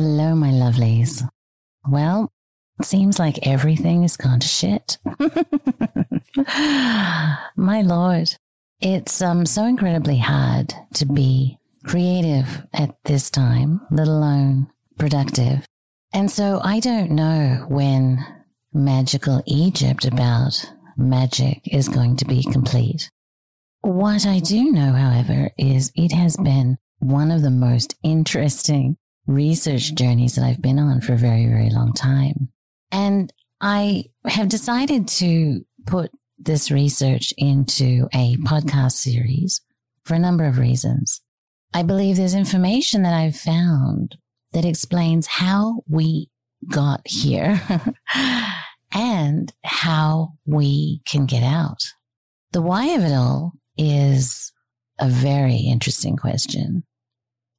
Hello, 0.00 0.36
my 0.36 0.52
lovelies. 0.52 1.28
Well, 1.88 2.30
it 2.78 2.86
seems 2.86 3.18
like 3.18 3.44
everything 3.44 4.04
is 4.04 4.16
gone 4.16 4.38
to 4.38 4.46
shit. 4.46 4.96
my 7.56 7.82
lord, 7.82 8.36
it's 8.80 9.20
um, 9.20 9.44
so 9.44 9.64
incredibly 9.64 10.18
hard 10.18 10.72
to 10.94 11.04
be 11.04 11.58
creative 11.84 12.64
at 12.72 12.94
this 13.06 13.28
time, 13.28 13.80
let 13.90 14.06
alone 14.06 14.68
productive. 15.00 15.66
And 16.14 16.30
so 16.30 16.60
I 16.62 16.78
don't 16.78 17.10
know 17.10 17.66
when 17.68 18.24
magical 18.72 19.42
Egypt 19.46 20.04
about 20.04 20.64
magic 20.96 21.62
is 21.64 21.88
going 21.88 22.14
to 22.18 22.24
be 22.24 22.44
complete. 22.44 23.10
What 23.80 24.26
I 24.26 24.38
do 24.38 24.70
know, 24.70 24.92
however, 24.92 25.50
is 25.58 25.90
it 25.96 26.12
has 26.12 26.36
been 26.36 26.78
one 27.00 27.32
of 27.32 27.42
the 27.42 27.50
most 27.50 27.96
interesting 28.04 28.96
research 29.28 29.94
journeys 29.94 30.34
that 30.34 30.44
I've 30.44 30.62
been 30.62 30.78
on 30.78 31.00
for 31.00 31.12
a 31.12 31.18
very, 31.18 31.46
very 31.46 31.70
long 31.70 31.92
time. 31.92 32.48
And 32.90 33.32
I 33.60 34.06
have 34.26 34.48
decided 34.48 35.06
to 35.08 35.64
put 35.86 36.10
this 36.38 36.70
research 36.70 37.32
into 37.36 38.08
a 38.14 38.36
podcast 38.38 38.92
series 38.92 39.60
for 40.04 40.14
a 40.14 40.18
number 40.18 40.44
of 40.44 40.58
reasons. 40.58 41.20
I 41.74 41.82
believe 41.82 42.16
there's 42.16 42.34
information 42.34 43.02
that 43.02 43.12
I've 43.12 43.36
found 43.36 44.16
that 44.52 44.64
explains 44.64 45.26
how 45.26 45.82
we 45.86 46.30
got 46.70 47.02
here 47.04 47.60
and 48.92 49.52
how 49.62 50.32
we 50.46 51.02
can 51.04 51.26
get 51.26 51.42
out. 51.42 51.84
The 52.52 52.62
why 52.62 52.86
of 52.86 53.04
it 53.04 53.12
all 53.12 53.52
is 53.76 54.52
a 54.98 55.08
very 55.08 55.58
interesting 55.58 56.16
question. 56.16 56.84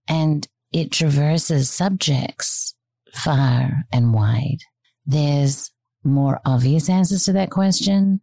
And 0.08 0.48
it 0.72 0.92
traverses 0.92 1.70
subjects 1.70 2.76
far 3.14 3.86
and 3.92 4.14
wide. 4.14 4.60
There's 5.06 5.72
more 6.04 6.40
obvious 6.46 6.90
answers 6.90 7.24
to 7.26 7.34
that 7.34 7.50
question, 7.50 8.22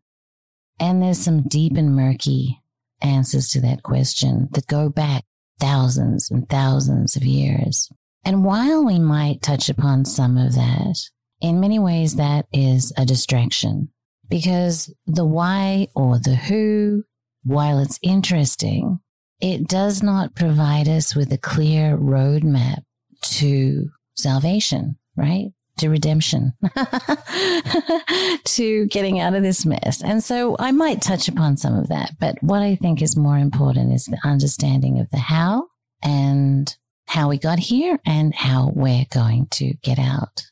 and 0.79 1.03
there's 1.03 1.19
some 1.19 1.43
deep 1.43 1.77
and 1.77 1.95
murky 1.95 2.61
answers 3.03 3.49
to 3.51 3.61
that 3.61 3.83
question 3.83 4.49
that 4.53 4.67
go 4.67 4.89
back 4.89 5.25
thousands 5.59 6.31
and 6.31 6.49
thousands 6.49 7.17
of 7.17 7.25
years. 7.25 7.91
And 8.25 8.45
while 8.45 8.85
we 8.85 8.99
might 8.99 9.43
touch 9.43 9.69
upon 9.69 10.05
some 10.05 10.37
of 10.37 10.55
that, 10.55 10.97
in 11.41 11.61
many 11.61 11.79
ways 11.79 12.17
that 12.17 12.47
is 12.53 12.93
a 12.97 13.05
distraction 13.05 13.89
because 14.29 14.93
the 15.07 15.25
why 15.25 15.89
or 15.95 16.19
the 16.19 16.35
who, 16.35 17.05
while 17.45 17.79
it's 17.79 17.99
interesting, 18.03 19.01
it 19.41 19.69
does 19.69 20.03
not 20.03 20.35
provide 20.35 20.89
us 20.89 21.15
with 21.15 21.33
a 21.33 21.39
clear 21.39 21.97
roadmap 21.97 22.83
to 23.23 23.89
salvation, 24.15 24.97
right? 25.17 25.49
To 25.79 25.91
redemption, 25.91 26.55
to 28.45 28.87
getting 28.87 29.21
out 29.21 29.35
of 29.35 29.43
this 29.43 29.67
mess. 29.67 30.03
And 30.03 30.25
so 30.25 30.57
I 30.59 30.73
might 30.73 31.03
touch 31.03 31.29
upon 31.29 31.59
some 31.59 31.75
of 31.75 31.89
that. 31.89 32.13
But 32.19 32.43
what 32.43 32.63
I 32.63 32.77
think 32.77 33.03
is 33.03 33.15
more 33.15 33.37
important 33.37 33.93
is 33.93 34.07
the 34.07 34.19
understanding 34.25 34.99
of 35.01 35.11
the 35.11 35.19
how 35.19 35.67
and 36.03 36.75
how 37.09 37.29
we 37.29 37.39
got 37.39 37.59
here 37.59 38.01
and 38.07 38.35
how 38.35 38.73
we're 38.75 39.07
going 39.13 39.49
to 39.53 39.75
get 39.83 39.99
out. 39.99 40.47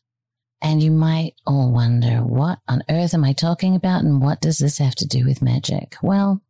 And 0.60 0.82
you 0.82 0.90
might 0.90 1.34
all 1.46 1.70
wonder, 1.70 2.22
what 2.22 2.58
on 2.68 2.82
earth 2.88 3.12
am 3.14 3.24
I 3.24 3.32
talking 3.32 3.74
about? 3.74 4.02
And 4.02 4.22
what 4.22 4.40
does 4.40 4.58
this 4.58 4.78
have 4.78 4.94
to 4.96 5.06
do 5.06 5.24
with 5.24 5.42
magic? 5.42 5.96
Well, 6.02 6.40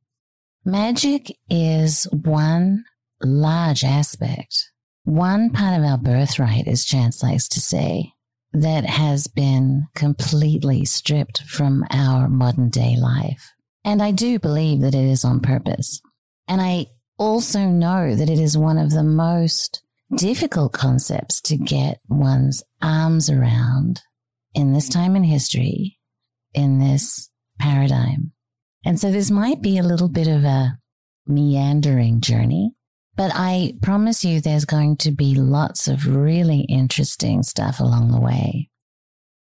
Magic 0.66 1.36
is 1.50 2.04
one 2.10 2.84
large 3.22 3.84
aspect, 3.84 4.70
one 5.04 5.50
part 5.50 5.78
of 5.78 5.84
our 5.84 5.98
birthright, 5.98 6.66
as 6.66 6.86
Chance 6.86 7.22
likes 7.22 7.48
to 7.48 7.60
say, 7.60 8.12
that 8.54 8.86
has 8.86 9.26
been 9.26 9.86
completely 9.94 10.86
stripped 10.86 11.42
from 11.42 11.84
our 11.90 12.28
modern 12.28 12.70
day 12.70 12.96
life. 12.96 13.52
And 13.84 14.02
I 14.02 14.12
do 14.12 14.38
believe 14.38 14.80
that 14.80 14.94
it 14.94 15.04
is 15.04 15.22
on 15.22 15.40
purpose. 15.40 16.00
And 16.48 16.62
I 16.62 16.86
also 17.18 17.66
know 17.66 18.14
that 18.14 18.30
it 18.30 18.38
is 18.38 18.56
one 18.56 18.78
of 18.78 18.90
the 18.90 19.04
most 19.04 19.82
difficult 20.16 20.72
concepts 20.72 21.42
to 21.42 21.58
get 21.58 22.00
one's 22.08 22.62
arms 22.80 23.28
around 23.28 24.00
in 24.54 24.72
this 24.72 24.88
time 24.88 25.14
in 25.14 25.24
history, 25.24 25.98
in 26.54 26.78
this 26.78 27.28
paradigm. 27.58 28.32
And 28.84 29.00
so 29.00 29.10
this 29.10 29.30
might 29.30 29.62
be 29.62 29.78
a 29.78 29.82
little 29.82 30.08
bit 30.08 30.28
of 30.28 30.44
a 30.44 30.78
meandering 31.26 32.20
journey, 32.20 32.72
but 33.16 33.32
I 33.34 33.74
promise 33.80 34.24
you 34.24 34.40
there's 34.40 34.66
going 34.66 34.98
to 34.98 35.10
be 35.10 35.34
lots 35.34 35.88
of 35.88 36.06
really 36.06 36.60
interesting 36.60 37.42
stuff 37.42 37.80
along 37.80 38.10
the 38.10 38.20
way. 38.20 38.68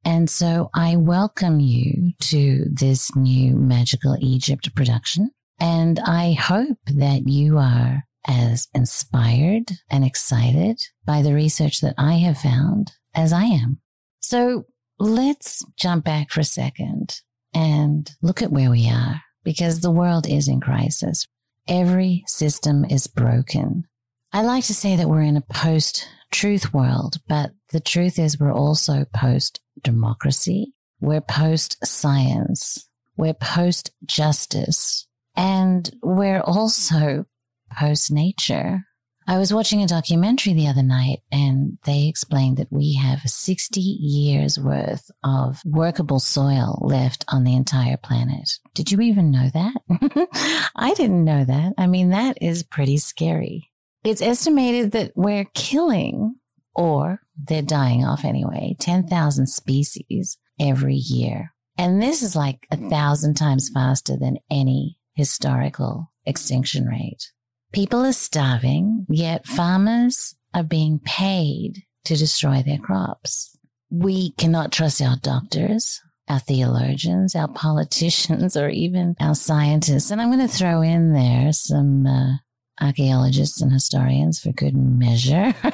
And 0.05 0.29
so 0.29 0.69
I 0.73 0.95
welcome 0.95 1.59
you 1.59 2.13
to 2.21 2.65
this 2.71 3.15
new 3.15 3.55
Magical 3.55 4.17
Egypt 4.19 4.73
production. 4.75 5.31
And 5.59 5.99
I 5.99 6.33
hope 6.33 6.77
that 6.87 7.27
you 7.27 7.57
are 7.57 8.03
as 8.25 8.67
inspired 8.73 9.71
and 9.89 10.05
excited 10.05 10.81
by 11.05 11.21
the 11.21 11.33
research 11.33 11.81
that 11.81 11.95
I 11.97 12.13
have 12.15 12.37
found 12.37 12.93
as 13.13 13.33
I 13.33 13.43
am. 13.43 13.79
So 14.21 14.65
let's 14.99 15.65
jump 15.77 16.05
back 16.05 16.31
for 16.31 16.39
a 16.39 16.45
second 16.45 17.21
and 17.53 18.09
look 18.21 18.41
at 18.41 18.51
where 18.51 18.71
we 18.71 18.89
are 18.89 19.21
because 19.43 19.79
the 19.79 19.91
world 19.91 20.27
is 20.27 20.47
in 20.47 20.59
crisis. 20.59 21.27
Every 21.67 22.23
system 22.27 22.85
is 22.85 23.07
broken. 23.07 23.85
I 24.31 24.41
like 24.41 24.65
to 24.65 24.73
say 24.73 24.95
that 24.95 25.07
we're 25.07 25.21
in 25.21 25.37
a 25.37 25.41
post 25.41 26.07
truth 26.31 26.73
world, 26.73 27.17
but 27.27 27.51
the 27.71 27.79
truth 27.79 28.17
is 28.17 28.39
we're 28.39 28.53
also 28.53 29.05
post 29.13 29.59
democracy. 29.81 30.73
We're 30.99 31.21
post 31.21 31.85
science. 31.85 32.89
We're 33.15 33.33
post 33.33 33.91
justice. 34.05 35.07
And 35.35 35.89
we're 36.01 36.41
also 36.41 37.25
post 37.71 38.11
nature. 38.11 38.85
I 39.27 39.37
was 39.37 39.53
watching 39.53 39.81
a 39.81 39.87
documentary 39.87 40.53
the 40.53 40.67
other 40.67 40.83
night 40.83 41.19
and 41.31 41.77
they 41.85 42.07
explained 42.07 42.57
that 42.57 42.71
we 42.71 42.95
have 42.95 43.21
60 43.21 43.79
years 43.79 44.59
worth 44.59 45.09
of 45.23 45.61
workable 45.65 46.19
soil 46.19 46.79
left 46.81 47.23
on 47.29 47.43
the 47.43 47.55
entire 47.55 47.97
planet. 47.97 48.49
Did 48.73 48.91
you 48.91 48.99
even 49.01 49.31
know 49.31 49.49
that? 49.53 50.69
I 50.75 50.93
didn't 50.93 51.23
know 51.23 51.45
that. 51.45 51.73
I 51.77 51.87
mean, 51.87 52.09
that 52.09 52.37
is 52.41 52.63
pretty 52.63 52.97
scary. 52.97 53.71
It's 54.03 54.21
estimated 54.21 54.91
that 54.91 55.13
we're 55.15 55.45
killing, 55.53 56.35
or 56.75 57.21
they're 57.37 57.61
dying 57.61 58.03
off 58.03 58.25
anyway, 58.25 58.75
10,000 58.79 59.47
species 59.47 60.37
every 60.59 60.95
year. 60.95 61.53
And 61.77 62.01
this 62.01 62.21
is 62.21 62.35
like 62.35 62.67
a 62.71 62.77
thousand 62.77 63.35
times 63.35 63.69
faster 63.73 64.17
than 64.17 64.37
any 64.51 64.97
historical 65.13 66.11
extinction 66.25 66.85
rate. 66.85 67.31
People 67.73 68.05
are 68.05 68.13
starving, 68.13 69.07
yet 69.09 69.47
farmers 69.47 70.35
are 70.53 70.63
being 70.63 70.99
paid 70.99 71.83
to 72.05 72.15
destroy 72.15 72.61
their 72.61 72.77
crops. 72.77 73.57
We 73.89 74.33
cannot 74.33 74.71
trust 74.71 75.01
our 75.01 75.15
doctors, 75.15 75.99
our 76.27 76.37
theologians, 76.37 77.35
our 77.35 77.47
politicians, 77.47 78.55
or 78.61 78.69
even 78.69 79.15
our 79.19 79.33
scientists. 79.33 80.11
And 80.11 80.21
I'm 80.21 80.31
going 80.31 80.47
to 80.47 80.53
throw 80.53 80.81
in 80.81 81.13
there 81.13 81.51
some 81.51 82.05
uh, 82.05 82.33
archaeologists 82.79 83.59
and 83.59 83.71
historians 83.71 84.39
for 84.39 84.51
good 84.51 84.75
measure. 84.75 85.55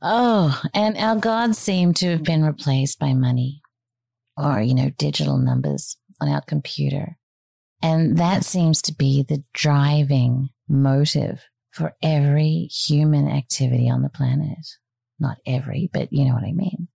oh, 0.00 0.62
and 0.72 0.96
our 0.96 1.16
gods 1.16 1.58
seem 1.58 1.92
to 1.94 2.08
have 2.12 2.22
been 2.22 2.42
replaced 2.42 2.98
by 2.98 3.12
money 3.12 3.60
or, 4.34 4.62
you 4.62 4.74
know, 4.74 4.88
digital 4.96 5.36
numbers 5.36 5.98
on 6.22 6.28
our 6.30 6.40
computer. 6.40 7.18
And 7.82 8.18
that 8.18 8.44
seems 8.44 8.80
to 8.82 8.94
be 8.94 9.22
the 9.22 9.44
driving 9.52 10.50
motive 10.68 11.44
for 11.70 11.94
every 12.02 12.68
human 12.72 13.28
activity 13.28 13.88
on 13.90 14.02
the 14.02 14.08
planet. 14.08 14.66
Not 15.18 15.38
every, 15.46 15.90
but 15.92 16.12
you 16.12 16.24
know 16.24 16.34
what 16.34 16.44
I 16.44 16.52
mean. 16.52 16.88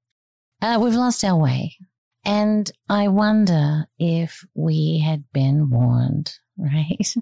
Uh, 0.62 0.80
we've 0.82 0.96
lost 0.96 1.24
our 1.24 1.38
way. 1.38 1.76
And 2.24 2.72
I 2.88 3.08
wonder 3.08 3.88
if 3.98 4.46
we 4.54 5.00
had 5.00 5.24
been 5.34 5.70
warned, 5.70 6.36
right? 6.58 7.16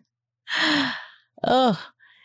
oh, 1.45 1.79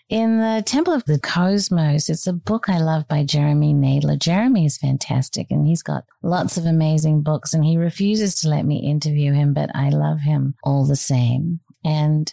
in 0.09 0.39
the 0.39 0.63
Temple 0.65 0.93
of 0.93 1.05
the 1.05 1.19
Cosmos, 1.19 2.09
it's 2.09 2.27
a 2.27 2.33
book 2.33 2.69
I 2.69 2.79
love 2.79 3.09
by 3.09 3.25
Jeremy 3.25 3.73
Nadler. 3.73 4.19
Jeremy 4.19 4.67
is 4.67 4.77
fantastic 4.77 5.47
and 5.51 5.67
he's 5.67 5.83
got 5.83 6.05
lots 6.23 6.57
of 6.57 6.67
amazing 6.67 7.23
books 7.23 7.55
and 7.55 7.65
he 7.65 7.77
refuses 7.77 8.35
to 8.37 8.49
let 8.49 8.67
me 8.67 8.79
interview 8.79 9.33
him, 9.33 9.55
but 9.55 9.71
I 9.75 9.89
love 9.89 10.21
him 10.21 10.55
all 10.63 10.85
the 10.87 10.97
same. 10.97 11.61
And 11.85 12.33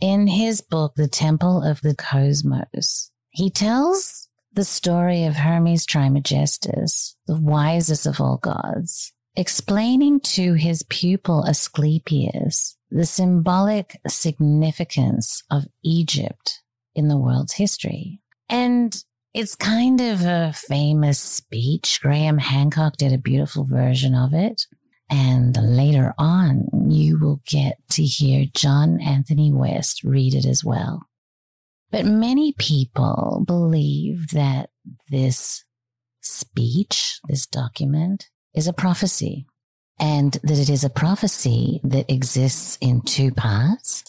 in 0.00 0.26
his 0.26 0.60
book, 0.60 0.94
The 0.96 1.08
Temple 1.08 1.62
of 1.62 1.80
the 1.80 1.94
Cosmos, 1.94 3.10
he 3.30 3.50
tells 3.50 4.28
the 4.52 4.64
story 4.64 5.24
of 5.24 5.36
Hermes 5.36 5.86
Trismegistus, 5.86 7.16
the 7.26 7.40
wisest 7.40 8.06
of 8.06 8.20
all 8.20 8.38
gods, 8.38 9.12
explaining 9.34 10.20
to 10.20 10.54
his 10.54 10.82
pupil 10.88 11.44
Asclepius 11.46 12.76
the 12.90 13.06
symbolic 13.06 13.98
significance 14.06 15.42
of 15.50 15.64
Egypt 15.82 16.60
in 16.96 17.06
the 17.06 17.16
world's 17.16 17.52
history. 17.54 18.20
And 18.48 18.96
It's 19.36 19.54
kind 19.54 20.00
of 20.00 20.22
a 20.22 20.54
famous 20.54 21.20
speech. 21.20 22.00
Graham 22.00 22.38
Hancock 22.38 22.96
did 22.96 23.12
a 23.12 23.18
beautiful 23.18 23.64
version 23.66 24.14
of 24.14 24.32
it. 24.32 24.62
And 25.10 25.54
later 25.62 26.14
on, 26.16 26.68
you 26.88 27.18
will 27.20 27.42
get 27.46 27.76
to 27.90 28.02
hear 28.02 28.46
John 28.54 28.98
Anthony 28.98 29.52
West 29.52 30.02
read 30.04 30.34
it 30.34 30.46
as 30.46 30.64
well. 30.64 31.02
But 31.90 32.06
many 32.06 32.54
people 32.54 33.44
believe 33.46 34.30
that 34.30 34.70
this 35.10 35.64
speech, 36.22 37.20
this 37.28 37.46
document, 37.46 38.30
is 38.54 38.66
a 38.66 38.72
prophecy 38.72 39.44
and 40.00 40.32
that 40.44 40.58
it 40.58 40.70
is 40.70 40.82
a 40.82 40.88
prophecy 40.88 41.82
that 41.84 42.10
exists 42.10 42.78
in 42.80 43.02
two 43.02 43.32
parts. 43.32 44.02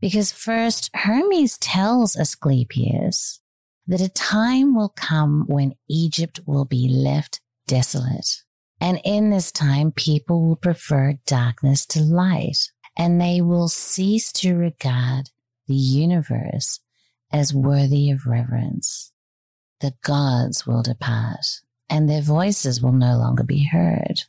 Because 0.00 0.30
first, 0.30 0.90
Hermes 0.94 1.56
tells 1.58 2.16
Asclepius 2.16 3.40
that 3.86 4.00
a 4.00 4.08
time 4.08 4.74
will 4.74 4.90
come 4.90 5.44
when 5.46 5.74
Egypt 5.88 6.40
will 6.46 6.64
be 6.64 6.88
left 6.88 7.40
desolate. 7.66 8.42
And 8.80 9.00
in 9.04 9.30
this 9.30 9.50
time, 9.50 9.90
people 9.90 10.46
will 10.46 10.56
prefer 10.56 11.18
darkness 11.26 11.86
to 11.86 12.02
light, 12.02 12.70
and 12.96 13.20
they 13.20 13.40
will 13.40 13.68
cease 13.68 14.32
to 14.32 14.54
regard 14.54 15.30
the 15.66 15.74
universe 15.74 16.80
as 17.32 17.54
worthy 17.54 18.10
of 18.10 18.26
reverence. 18.26 19.12
The 19.80 19.94
gods 20.02 20.66
will 20.66 20.82
depart, 20.82 21.60
and 21.88 22.08
their 22.08 22.22
voices 22.22 22.82
will 22.82 22.92
no 22.92 23.16
longer 23.16 23.42
be 23.42 23.64
heard. 23.64 24.24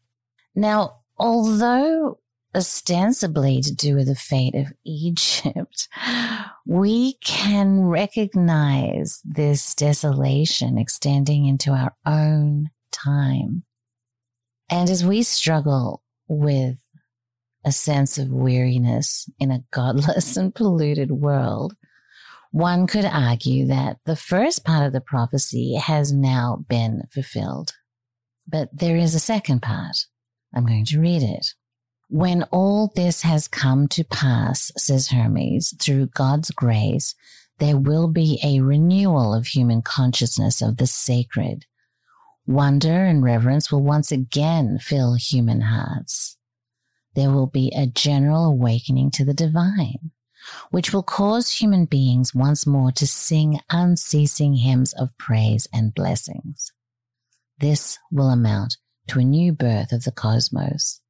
Now, 0.55 1.01
although 1.17 2.19
ostensibly 2.55 3.61
to 3.61 3.73
do 3.73 3.95
with 3.95 4.07
the 4.07 4.15
fate 4.15 4.55
of 4.55 4.73
Egypt, 4.85 5.88
we 6.65 7.13
can 7.23 7.81
recognize 7.81 9.21
this 9.23 9.75
desolation 9.75 10.77
extending 10.77 11.45
into 11.45 11.71
our 11.71 11.95
own 12.05 12.69
time. 12.91 13.63
And 14.69 14.89
as 14.89 15.05
we 15.05 15.23
struggle 15.23 16.03
with 16.27 16.77
a 17.65 17.71
sense 17.71 18.17
of 18.17 18.29
weariness 18.29 19.29
in 19.39 19.51
a 19.51 19.63
godless 19.71 20.38
and 20.38 20.53
polluted 20.53 21.11
world, 21.11 21.75
one 22.51 22.88
could 22.88 23.05
argue 23.05 23.67
that 23.67 23.97
the 24.05 24.15
first 24.15 24.63
part 24.63 24.85
of 24.85 24.93
the 24.93 25.01
prophecy 25.01 25.75
has 25.75 26.13
now 26.13 26.65
been 26.69 27.03
fulfilled. 27.11 27.73
But 28.47 28.69
there 28.73 28.95
is 28.95 29.13
a 29.13 29.19
second 29.19 29.61
part. 29.61 29.97
I'm 30.55 30.65
going 30.65 30.85
to 30.85 31.00
read 31.00 31.21
it. 31.21 31.53
When 32.09 32.44
all 32.51 32.92
this 32.95 33.24
has 33.24 33.50
come 33.50 33.89
to 33.89 34.06
pass, 34.06 34.71
says 34.77 35.09
Hermes, 35.09 35.75
through 35.77 36.07
God's 36.07 36.51
grace, 36.51 37.13
there 37.59 37.77
will 37.77 38.07
be 38.07 38.39
a 38.42 38.62
renewal 38.62 39.33
of 39.33 39.48
human 39.48 39.81
consciousness 39.81 40.62
of 40.62 40.77
the 40.77 40.88
sacred. 40.88 41.65
Wonder 42.45 43.04
and 43.04 43.21
reverence 43.21 43.71
will 43.71 43.83
once 43.83 44.09
again 44.09 44.80
fill 44.80 45.15
human 45.15 45.62
hearts. 45.62 46.38
There 47.13 47.30
will 47.30 47.48
be 47.48 47.74
a 47.75 47.88
general 47.88 48.45
awakening 48.45 49.12
to 49.12 49.25
the 49.25 49.33
divine, 49.33 50.12
which 50.71 50.94
will 50.94 51.03
cause 51.03 51.60
human 51.60 51.83
beings 51.83 52.33
once 52.33 52.65
more 52.65 52.94
to 52.94 53.06
sing 53.06 53.60
unceasing 53.69 54.53
hymns 54.53 54.94
of 54.94 55.18
praise 55.18 55.68
and 55.74 55.94
blessings. 55.94 56.71
This 57.57 58.00
will 58.10 58.30
amount 58.30 58.77
to 59.07 59.19
a 59.19 59.25
new 59.25 59.51
birth 59.51 59.92
of 59.92 60.03
the 60.06 60.12
cosmos 60.12 61.01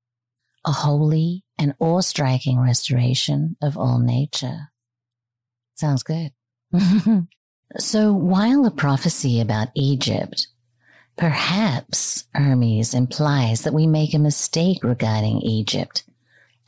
a 0.66 0.72
holy 0.72 1.44
and 1.58 1.74
awe 1.80 2.02
striking 2.02 2.60
restoration 2.60 3.56
of 3.62 3.78
all 3.78 4.00
nature. 4.00 4.70
Sounds 5.76 6.04
good. 6.04 6.32
so 7.78 8.14
while 8.14 8.64
the 8.64 8.72
prophecy 8.72 9.40
about 9.40 9.70
Egypt 9.76 10.48
Perhaps 11.18 12.26
Hermes 12.36 12.94
implies 12.94 13.64
that 13.64 13.74
we 13.74 13.88
make 13.88 14.14
a 14.14 14.20
mistake 14.20 14.84
regarding 14.84 15.42
Egypt 15.42 16.04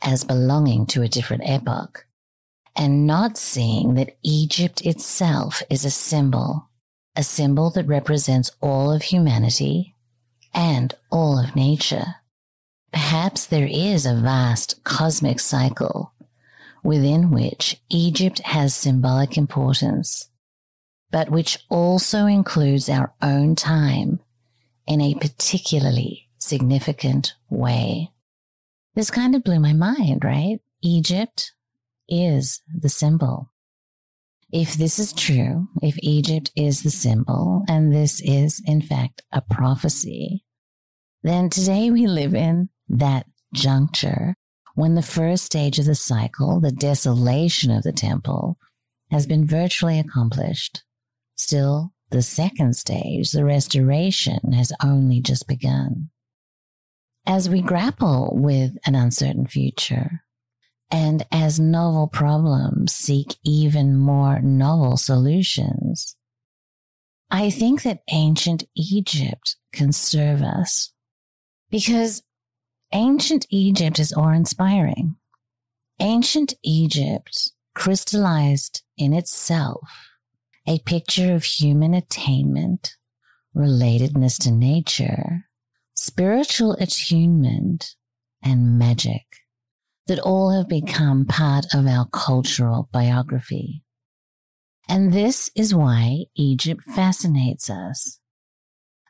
as 0.02 0.24
belonging 0.24 0.86
to 0.86 1.02
a 1.02 1.08
different 1.08 1.44
epoch 1.46 2.04
and 2.74 3.06
not 3.06 3.38
seeing 3.38 3.94
that 3.94 4.16
Egypt 4.24 4.84
itself 4.84 5.62
is 5.70 5.84
a 5.84 5.90
symbol, 5.90 6.68
a 7.14 7.22
symbol 7.22 7.70
that 7.70 7.86
represents 7.86 8.50
all 8.60 8.92
of 8.92 9.02
humanity 9.02 9.94
and 10.52 10.94
all 11.12 11.38
of 11.38 11.54
nature. 11.54 12.16
Perhaps 12.92 13.46
there 13.46 13.68
is 13.70 14.06
a 14.06 14.14
vast 14.14 14.82
cosmic 14.84 15.40
cycle 15.40 16.12
within 16.82 17.30
which 17.30 17.80
Egypt 17.88 18.40
has 18.40 18.74
symbolic 18.74 19.36
importance, 19.36 20.30
but 21.10 21.30
which 21.30 21.58
also 21.68 22.26
includes 22.26 22.88
our 22.88 23.12
own 23.20 23.54
time 23.54 24.20
in 24.86 25.00
a 25.00 25.14
particularly 25.14 26.28
significant 26.38 27.34
way. 27.48 28.10
This 28.94 29.10
kind 29.10 29.34
of 29.34 29.44
blew 29.44 29.60
my 29.60 29.72
mind, 29.72 30.24
right? 30.24 30.60
Egypt 30.82 31.52
is 32.08 32.62
the 32.74 32.88
symbol. 32.88 33.50
If 34.52 34.74
this 34.74 34.98
is 34.98 35.12
true, 35.12 35.68
if 35.80 35.96
Egypt 35.98 36.50
is 36.56 36.82
the 36.82 36.90
symbol, 36.90 37.64
and 37.68 37.92
this 37.92 38.20
is 38.20 38.60
in 38.66 38.82
fact 38.82 39.22
a 39.30 39.40
prophecy, 39.40 40.44
then 41.22 41.50
today 41.50 41.90
we 41.90 42.06
live 42.06 42.34
in 42.34 42.68
that 42.90 43.26
juncture 43.54 44.34
when 44.74 44.94
the 44.94 45.02
first 45.02 45.44
stage 45.44 45.78
of 45.78 45.84
the 45.84 45.94
cycle, 45.94 46.60
the 46.60 46.72
desolation 46.72 47.70
of 47.70 47.82
the 47.82 47.92
temple, 47.92 48.56
has 49.10 49.26
been 49.26 49.46
virtually 49.46 49.98
accomplished. 49.98 50.82
Still, 51.36 51.92
the 52.10 52.22
second 52.22 52.76
stage, 52.76 53.32
the 53.32 53.44
restoration, 53.44 54.52
has 54.52 54.72
only 54.82 55.20
just 55.20 55.46
begun. 55.46 56.10
As 57.26 57.48
we 57.48 57.60
grapple 57.60 58.30
with 58.34 58.76
an 58.86 58.94
uncertain 58.94 59.46
future, 59.46 60.22
and 60.90 61.24
as 61.30 61.60
novel 61.60 62.08
problems 62.08 62.94
seek 62.94 63.36
even 63.44 63.96
more 63.96 64.40
novel 64.40 64.96
solutions, 64.96 66.16
I 67.30 67.50
think 67.50 67.82
that 67.82 68.02
ancient 68.10 68.64
Egypt 68.74 69.56
can 69.72 69.92
serve 69.92 70.42
us 70.42 70.92
because 71.70 72.22
ancient 72.92 73.46
Egypt 73.50 73.98
is 73.98 74.12
awe 74.12 74.32
inspiring. 74.32 75.16
Ancient 76.00 76.54
Egypt 76.62 77.52
crystallized 77.74 78.82
in 78.96 79.12
itself 79.12 80.08
a 80.66 80.78
picture 80.80 81.34
of 81.34 81.44
human 81.44 81.94
attainment, 81.94 82.96
relatedness 83.56 84.40
to 84.42 84.50
nature, 84.50 85.46
spiritual 85.94 86.72
attunement, 86.74 87.94
and 88.42 88.78
magic 88.78 89.24
that 90.06 90.18
all 90.18 90.50
have 90.50 90.68
become 90.68 91.24
part 91.24 91.66
of 91.74 91.86
our 91.86 92.06
cultural 92.12 92.88
biography. 92.92 93.82
And 94.88 95.12
this 95.12 95.50
is 95.54 95.74
why 95.74 96.24
Egypt 96.34 96.82
fascinates 96.84 97.70
us. 97.70 98.18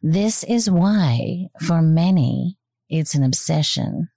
This 0.03 0.45
is 0.45 0.71
why, 0.71 1.47
for 1.61 1.81
many, 1.81 2.59
it's 2.91 3.15
an 3.15 3.23
obsession. 3.23 4.09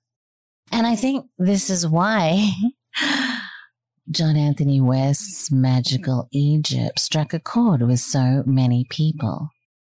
And 0.71 0.87
I 0.87 0.95
think 0.95 1.27
this 1.37 1.69
is 1.69 1.87
why 1.87 2.51
John 4.11 4.35
Anthony 4.35 4.81
West's 4.81 5.51
magical 5.51 6.27
Egypt 6.33 6.99
struck 6.99 7.33
a 7.33 7.39
chord 7.39 7.81
with 7.81 7.99
so 7.99 8.43
many 8.45 8.85
people. 8.89 9.49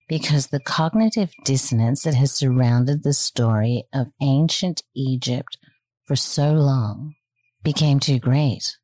Because 0.07 0.47
the 0.47 0.59
cognitive 0.59 1.31
dissonance 1.45 2.01
that 2.01 2.15
has 2.15 2.31
surrounded 2.31 3.03
the 3.03 3.13
story 3.13 3.83
of 3.93 4.07
ancient 4.19 4.81
Egypt 4.95 5.57
for 6.05 6.15
so 6.15 6.53
long 6.53 7.13
became 7.61 7.99
too 7.99 8.17
great. 8.17 8.75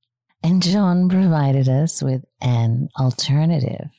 And 0.44 0.62
John 0.62 1.10
provided 1.10 1.68
us 1.68 2.04
with 2.04 2.24
an 2.42 2.90
alternative. 3.00 3.90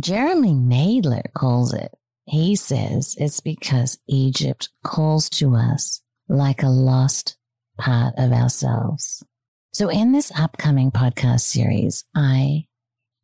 Jeremy 0.00 0.52
Nadler 0.52 1.30
calls 1.34 1.74
it 1.74 1.97
he 2.28 2.56
says 2.56 3.16
it's 3.18 3.40
because 3.40 3.98
Egypt 4.06 4.68
calls 4.84 5.30
to 5.30 5.54
us 5.54 6.02
like 6.28 6.62
a 6.62 6.68
lost 6.68 7.36
part 7.78 8.14
of 8.18 8.32
ourselves. 8.32 9.24
So 9.72 9.88
in 9.88 10.12
this 10.12 10.32
upcoming 10.38 10.90
podcast 10.90 11.40
series, 11.40 12.04
I 12.14 12.66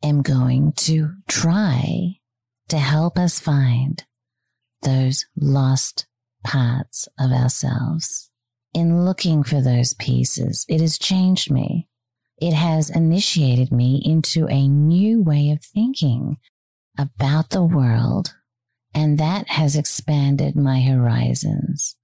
am 0.03 0.23
going 0.23 0.73
to 0.73 1.11
try 1.29 2.15
to 2.69 2.79
help 2.79 3.19
us 3.19 3.41
find 3.41 4.03
those 4.83 5.27
lost 5.37 6.07
parts 6.43 7.09
of 7.19 7.33
ourselves. 7.33 8.31
In 8.73 9.05
looking 9.05 9.43
for 9.43 9.61
those 9.61 9.95
pieces, 9.95 10.65
it 10.69 10.81
has 10.81 10.99
changed 10.99 11.51
me. 11.51 11.89
It 12.41 12.53
has 12.55 12.91
initiated 12.91 13.71
me 13.71 14.03
into 14.05 14.47
a 14.49 14.67
new 14.67 15.23
way 15.23 15.51
of 15.51 15.63
thinking 15.63 16.39
about 16.99 17.51
the 17.51 17.63
world 17.63 18.35
and 18.95 19.19
that 19.19 19.49
has 19.49 19.77
expanded 19.77 20.57
my 20.57 20.81
horizons. 20.81 21.97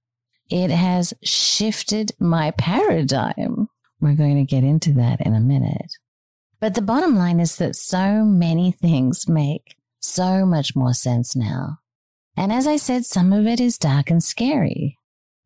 It 0.49 0.69
has 0.69 1.13
shifted 1.23 2.11
my 2.19 2.51
paradigm. 2.51 3.69
We're 4.01 4.15
going 4.15 4.35
to 4.35 4.43
get 4.43 4.63
into 4.63 4.91
that 4.93 5.21
in 5.21 5.33
a 5.33 5.39
minute. 5.39 5.93
But 6.59 6.75
the 6.75 6.81
bottom 6.81 7.15
line 7.15 7.39
is 7.39 7.55
that 7.55 7.75
so 7.75 8.25
many 8.25 8.71
things 8.71 9.29
make 9.29 9.75
so 10.01 10.45
much 10.45 10.75
more 10.75 10.93
sense 10.93 11.35
now. 11.35 11.77
And 12.35 12.51
as 12.51 12.67
I 12.67 12.77
said, 12.77 13.05
some 13.05 13.31
of 13.31 13.47
it 13.47 13.59
is 13.59 13.77
dark 13.77 14.09
and 14.09 14.23
scary. 14.23 14.97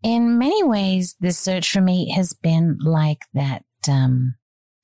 In 0.02 0.38
many 0.38 0.64
ways, 0.64 1.16
this 1.20 1.38
search 1.38 1.72
for 1.72 1.82
me 1.82 2.12
has 2.12 2.34
been 2.34 2.78
like 2.82 3.22
that 3.34 3.64
um, 3.90 4.36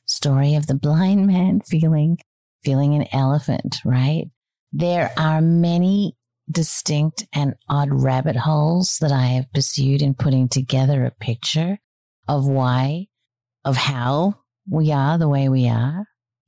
story 0.06 0.56
of 0.56 0.68
the 0.68 0.76
blind 0.76 1.28
man 1.28 1.62
feeling 1.66 2.18
feeling 2.64 2.94
an 2.94 3.08
elephant, 3.12 3.78
right? 3.84 4.26
There 4.72 5.12
are 5.18 5.42
many 5.42 6.16
distinct 6.52 7.26
and 7.34 7.56
odd 7.70 7.90
rabbit 7.92 8.36
holes 8.36 8.98
that 9.02 9.12
I 9.12 9.28
have 9.28 9.52
pursued 9.54 10.02
in 10.02 10.14
putting 10.14 10.50
together 10.50 11.06
a 11.06 11.12
picture 11.12 11.80
of 12.28 12.48
why, 12.48 13.08
of 13.66 13.78
how 13.78 14.36
we 14.70 14.92
are 14.92 15.18
the 15.18 15.30
way 15.30 15.50
we 15.50 15.68
are. 15.68 16.06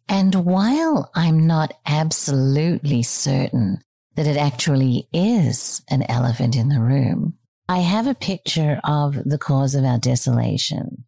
And 0.10 0.46
while 0.46 1.10
I'm 1.16 1.48
not 1.48 1.74
absolutely 1.86 3.04
certain 3.04 3.80
that 4.16 4.28
it 4.28 4.38
actually 4.38 5.08
is 5.14 5.82
an 5.90 6.04
elephant 6.10 6.56
in 6.56 6.70
the 6.70 6.82
room, 6.82 7.36
I 7.68 7.80
have 7.80 8.08
a 8.08 8.14
picture 8.14 8.80
of 8.84 9.16
the 9.24 9.38
cause 9.38 9.74
of 9.74 9.86
our 9.86 9.98
desolation 9.98 11.06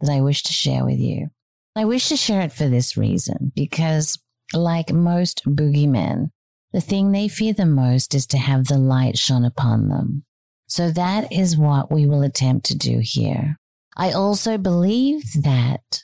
that 0.00 0.12
I 0.12 0.20
wish 0.20 0.42
to 0.44 0.52
share 0.52 0.84
with 0.84 0.98
you. 0.98 1.28
I 1.74 1.86
wish 1.86 2.08
to 2.10 2.16
share 2.16 2.42
it 2.42 2.52
for 2.52 2.68
this 2.68 2.96
reason 2.96 3.50
because, 3.56 4.18
like 4.52 4.92
most 4.92 5.44
boogeymen, 5.44 6.30
the 6.74 6.80
thing 6.80 7.12
they 7.12 7.28
fear 7.28 7.52
the 7.52 7.64
most 7.64 8.16
is 8.16 8.26
to 8.26 8.36
have 8.36 8.64
the 8.64 8.76
light 8.76 9.16
shone 9.16 9.44
upon 9.44 9.88
them. 9.88 10.24
So 10.66 10.90
that 10.90 11.32
is 11.32 11.56
what 11.56 11.92
we 11.92 12.04
will 12.04 12.22
attempt 12.22 12.66
to 12.66 12.76
do 12.76 12.98
here. 13.00 13.60
I 13.96 14.10
also 14.10 14.58
believe 14.58 15.22
that 15.44 16.02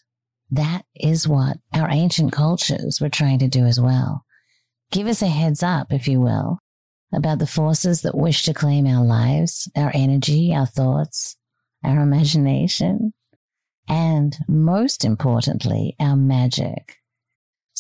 that 0.53 0.85
is 0.95 1.27
what 1.27 1.57
our 1.75 1.91
ancient 1.91 2.31
cultures 2.31 3.01
were 3.01 3.09
trying 3.09 3.41
to 3.41 3.49
do 3.49 3.65
as 3.65 3.81
well. 3.81 4.25
Give 4.93 5.09
us 5.09 5.23
a 5.23 5.27
heads 5.27 5.65
up, 5.65 5.93
if 5.93 6.07
you 6.07 6.21
will, 6.21 6.61
about 7.13 7.41
the 7.41 7.49
forces 7.49 8.03
that 8.03 8.17
wish 8.17 8.45
to 8.45 8.55
claim 8.55 8.87
our 8.87 9.05
lives, 9.05 9.69
our 9.77 9.91
energy, 9.93 10.55
our 10.55 10.67
thoughts, 10.67 11.37
our 11.85 12.01
imagination, 12.01 13.13
and 13.89 14.37
most 14.47 15.05
importantly, 15.05 15.97
our 15.99 16.15
magic. 16.15 17.00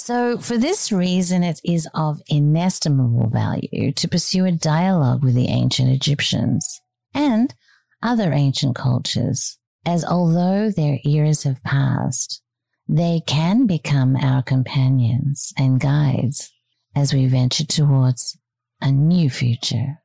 So, 0.02 0.38
for 0.38 0.56
this 0.56 0.90
reason, 0.90 1.44
it 1.44 1.60
is 1.62 1.86
of 1.92 2.22
inestimable 2.26 3.28
value 3.28 3.92
to 3.92 4.08
pursue 4.08 4.46
a 4.46 4.50
dialogue 4.50 5.22
with 5.22 5.34
the 5.34 5.48
ancient 5.48 5.90
Egyptians 5.90 6.80
and 7.12 7.54
other 8.02 8.32
ancient 8.32 8.74
cultures, 8.74 9.58
as 9.84 10.02
although 10.02 10.70
their 10.70 11.00
eras 11.04 11.42
have 11.42 11.62
passed, 11.64 12.40
they 12.88 13.20
can 13.26 13.66
become 13.66 14.16
our 14.16 14.42
companions 14.42 15.52
and 15.58 15.80
guides 15.80 16.50
as 16.96 17.12
we 17.12 17.26
venture 17.26 17.66
towards 17.66 18.38
a 18.80 18.90
new 18.90 19.28
future. 19.28 19.98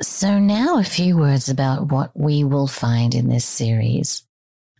So, 0.00 0.38
now 0.38 0.78
a 0.78 0.84
few 0.84 1.18
words 1.18 1.48
about 1.48 1.90
what 1.90 2.12
we 2.14 2.44
will 2.44 2.68
find 2.68 3.16
in 3.16 3.28
this 3.28 3.44
series. 3.44 4.22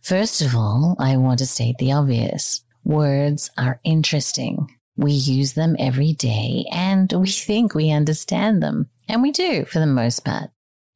First 0.01 0.41
of 0.41 0.55
all, 0.55 0.95
I 0.99 1.17
want 1.17 1.39
to 1.39 1.45
state 1.45 1.75
the 1.79 1.91
obvious. 1.91 2.64
Words 2.85 3.49
are 3.57 3.79
interesting. 3.83 4.69
We 4.95 5.11
use 5.11 5.53
them 5.53 5.75
every 5.79 6.13
day 6.13 6.65
and 6.71 7.11
we 7.11 7.31
think 7.31 7.73
we 7.73 7.89
understand 7.89 8.61
them. 8.61 8.89
And 9.09 9.23
we 9.23 9.31
do 9.31 9.65
for 9.65 9.79
the 9.79 9.87
most 9.87 10.23
part. 10.23 10.51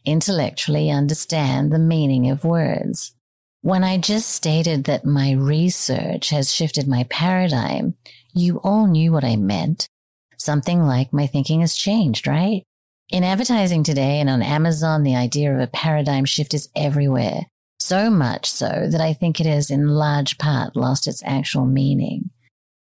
Intellectually 0.06 0.92
understand 0.92 1.72
the 1.72 1.80
meaning 1.80 2.30
of 2.30 2.46
words. 2.46 3.14
When 3.62 3.84
I 3.84 3.98
just 3.98 4.30
stated 4.30 4.84
that 4.84 5.04
my 5.04 5.32
research 5.32 6.30
has 6.30 6.54
shifted 6.54 6.88
my 6.88 7.06
paradigm, 7.06 7.96
you 8.36 8.60
all 8.60 8.86
knew 8.86 9.12
what 9.12 9.24
I 9.24 9.36
meant. 9.36 9.88
Something 10.38 10.84
like 10.84 11.12
my 11.12 11.26
thinking 11.26 11.62
has 11.62 11.76
changed, 11.76 12.28
right? 12.28 12.62
In 13.10 13.24
advertising 13.24 13.82
today 13.82 14.20
and 14.20 14.30
on 14.30 14.44
Amazon, 14.44 15.02
the 15.02 15.16
idea 15.16 15.52
of 15.52 15.60
a 15.60 15.66
paradigm 15.66 16.26
shift 16.26 16.54
is 16.54 16.70
everywhere 16.76 17.48
so 17.80 18.10
much 18.10 18.50
so 18.50 18.88
that 18.90 19.02
I 19.02 19.14
think 19.14 19.40
it 19.40 19.46
has 19.46 19.70
in 19.70 19.88
large 19.88 20.38
part 20.38 20.76
lost 20.76 21.08
its 21.08 21.24
actual 21.26 21.66
meaning. 21.66 22.30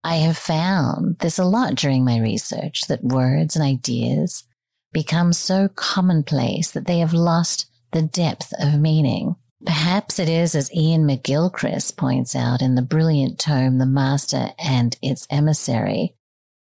I 0.03 0.17
have 0.17 0.37
found 0.37 1.19
this 1.19 1.39
a 1.39 1.45
lot 1.45 1.75
during 1.75 2.05
my 2.05 2.19
research 2.19 2.83
that 2.89 3.05
words 3.05 3.55
and 3.55 3.65
ideas 3.65 4.45
become 4.93 5.33
so 5.33 5.69
commonplace 5.69 6.71
that 6.73 6.87
they 6.87 6.99
have 6.99 7.13
lost 7.13 7.71
the 7.93 8.03
depth 8.03 8.53
of 8.59 8.81
meaning. 8.81 9.37
Perhaps 9.65 10.19
it 10.19 10.29
is 10.29 10.55
as 10.55 10.75
Ian 10.75 11.07
McGilchrist 11.07 11.97
points 11.97 12.35
out 12.35 12.63
in 12.63 12.75
the 12.75 12.83
brilliant 12.83 13.39
tome 13.39 13.79
The 13.79 13.87
Master 13.87 14.51
and 14.59 14.97
Its 15.03 15.27
Emissary. 15.31 16.15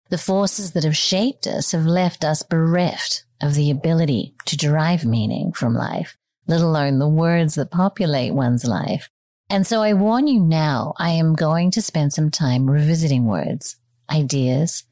The 0.08 0.18
forces 0.18 0.72
that 0.72 0.84
have 0.84 0.96
shaped 0.96 1.46
us 1.46 1.72
have 1.72 1.84
left 1.84 2.24
us 2.24 2.42
bereft 2.42 3.24
of 3.40 3.54
the 3.54 3.70
ability 3.70 4.34
to 4.46 4.56
derive 4.56 5.04
meaning 5.04 5.52
from 5.52 5.74
life 5.74 6.16
let 6.46 6.60
alone 6.60 6.98
the 6.98 7.08
words 7.08 7.54
that 7.56 7.70
populate 7.70 8.34
one's 8.34 8.64
life. 8.64 9.08
And 9.48 9.66
so 9.66 9.82
I 9.82 9.92
warn 9.92 10.26
you 10.26 10.40
now, 10.40 10.94
I 10.98 11.10
am 11.10 11.34
going 11.34 11.70
to 11.72 11.82
spend 11.82 12.12
some 12.12 12.30
time 12.30 12.68
revisiting 12.68 13.26
words, 13.26 13.76
ideas, 14.10 14.84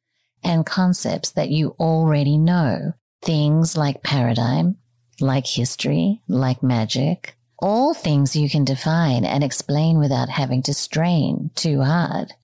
and 0.42 0.66
concepts 0.66 1.30
that 1.32 1.50
you 1.50 1.74
already 1.80 2.38
know. 2.38 2.92
Things 3.22 3.76
like 3.76 4.02
paradigm, 4.02 4.76
like 5.20 5.46
history, 5.46 6.20
like 6.28 6.62
magic, 6.62 7.36
all 7.58 7.94
things 7.94 8.36
you 8.36 8.50
can 8.50 8.64
define 8.64 9.24
and 9.24 9.42
explain 9.42 9.98
without 9.98 10.28
having 10.28 10.62
to 10.62 10.74
strain 10.74 11.50
too 11.54 11.82
hard. 11.82 12.34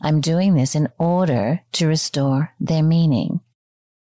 I'm 0.00 0.20
doing 0.20 0.54
this 0.54 0.74
in 0.74 0.88
order 0.98 1.60
to 1.72 1.86
restore 1.86 2.54
their 2.60 2.82
meaning. 2.82 3.40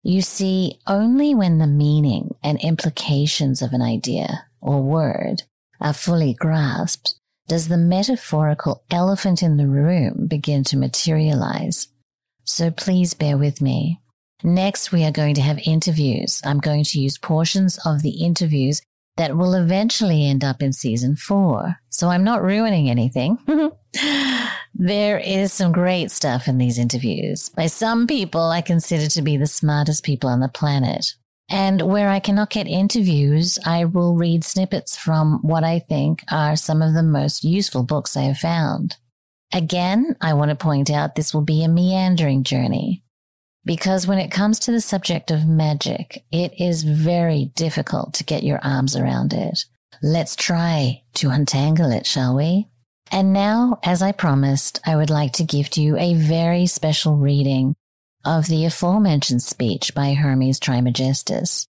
You 0.04 0.22
see, 0.22 0.80
only 0.86 1.34
when 1.34 1.60
the 1.60 1.68
meaning 1.68 2.36
and 2.44 2.60
implications 2.60 3.62
of 3.62 3.72
an 3.72 3.82
idea 3.82 4.46
or 4.60 4.82
word 4.82 5.44
are 5.80 5.94
fully 5.94 6.34
grasped 6.34 7.16
does 7.48 7.70
the 7.70 7.78
metaphorical 7.78 8.84
elephant 8.92 9.42
in 9.42 9.58
the 9.58 9.68
room 9.68 10.28
begin 10.28 10.64
to 10.66 10.78
materialize. 10.78 11.88
So 12.44 12.70
please 12.70 13.14
bear 13.14 13.38
with 13.38 13.62
me. 13.62 14.02
Next, 14.44 14.92
we 14.92 15.06
are 15.06 15.12
going 15.12 15.36
to 15.36 15.42
have 15.42 15.60
interviews. 15.66 16.42
I'm 16.44 16.60
going 16.60 16.84
to 16.86 17.00
use 17.00 17.18
portions 17.18 17.80
of 17.86 18.02
the 18.02 18.24
interviews 18.26 18.82
that 19.16 19.38
will 19.38 19.54
eventually 19.54 20.28
end 20.28 20.44
up 20.44 20.62
in 20.62 20.74
season 20.74 21.16
four. 21.16 21.78
So 21.90 22.10
I'm 22.10 22.26
not 22.26 22.44
ruining 22.44 22.90
anything. 22.90 23.38
there 24.74 25.20
is 25.20 25.53
some 25.53 25.72
great 25.72 26.10
stuff 26.10 26.48
in 26.48 26.58
these 26.58 26.80
interviews 26.80 27.50
by 27.50 27.68
some 27.68 28.08
people 28.08 28.42
I 28.42 28.62
consider 28.62 29.08
to 29.10 29.22
be 29.22 29.38
the 29.38 29.48
smartest 29.48 30.03
people 30.03 30.30
on 30.30 30.39
the 30.39 30.48
planet. 30.48 31.13
And 31.50 31.82
where 31.84 32.10
I 32.10 32.20
cannot 32.20 32.50
get 32.50 32.68
interviews, 32.68 33.60
I 33.65 33.86
will 33.86 34.15
read 34.15 34.44
snippets 34.44 34.98
from 34.98 35.39
what 35.42 35.63
I 35.63 35.80
think 35.80 36.24
are 36.32 36.56
some 36.56 36.82
of 36.82 36.94
the 36.94 37.03
most 37.03 37.44
useful 37.44 37.84
books 37.84 38.18
I 38.18 38.24
have 38.24 38.38
found. 38.38 38.96
Again, 39.53 40.15
I 40.20 40.34
want 40.34 40.50
to 40.50 40.56
point 40.56 40.89
out 40.89 41.13
this 41.15 41.34
will 41.34 41.42
be 41.42 41.63
a 41.63 41.70
meandering 41.70 42.44
journey. 42.44 43.03
Because 43.65 44.08
when 44.08 44.18
it 44.18 44.32
comes 44.32 44.60
to 44.60 44.72
the 44.72 44.82
subject 44.82 45.32
of 45.32 45.48
magic, 45.48 46.25
it 46.32 46.60
is 46.60 46.84
very 46.84 47.51
difficult 47.56 48.13
to 48.15 48.24
get 48.24 48.44
your 48.44 48.60
arms 48.63 48.96
around 48.96 49.32
it. 49.32 49.65
Let's 50.01 50.36
try 50.36 51.03
to 51.15 51.30
untangle 51.30 51.92
it, 51.92 52.06
shall 52.06 52.36
we? 52.36 52.68
And 53.13 53.32
now, 53.32 53.77
as 53.84 54.01
I 54.01 54.12
promised, 54.12 54.79
I 54.88 54.96
would 54.96 55.12
like 55.12 55.34
to 55.34 55.43
give 55.43 55.70
to 55.72 55.82
you 55.82 55.96
a 55.98 56.15
very 56.15 56.65
special 56.65 57.15
reading 57.15 57.75
of 58.25 58.48
the 58.48 58.65
aforementioned 58.65 59.43
speech 59.43 59.93
by 59.93 60.15
Hermes 60.15 60.60
Trismegistus, 60.60 61.67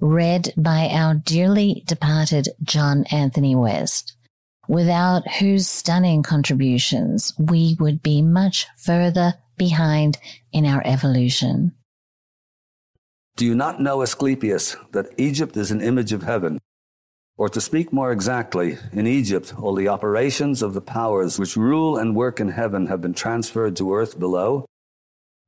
read 0.00 0.54
by 0.56 0.88
our 0.88 1.12
dearly 1.12 1.82
departed 1.86 2.48
John 2.62 3.04
Anthony 3.10 3.54
West, 3.54 4.16
without 4.68 5.30
whose 5.32 5.68
stunning 5.68 6.22
contributions 6.22 7.34
we 7.38 7.76
would 7.78 8.02
be 8.02 8.22
much 8.22 8.66
further 8.78 9.34
behind 9.58 10.16
in 10.50 10.64
our 10.64 10.80
evolution. 10.86 11.72
Do 13.36 13.44
you 13.44 13.54
not 13.54 13.82
know, 13.82 14.00
Asclepius, 14.00 14.76
that 14.92 15.12
Egypt 15.18 15.58
is 15.58 15.70
an 15.70 15.82
image 15.82 16.14
of 16.14 16.22
heaven? 16.22 16.58
Or 17.38 17.50
to 17.50 17.60
speak 17.60 17.92
more 17.92 18.12
exactly, 18.12 18.78
in 18.92 19.06
Egypt, 19.06 19.52
all 19.58 19.74
the 19.74 19.88
operations 19.88 20.62
of 20.62 20.72
the 20.72 20.80
powers 20.80 21.38
which 21.38 21.56
rule 21.56 21.98
and 21.98 22.16
work 22.16 22.40
in 22.40 22.48
heaven 22.48 22.86
have 22.86 23.02
been 23.02 23.12
transferred 23.12 23.76
to 23.76 23.94
earth 23.94 24.18
below. 24.18 24.64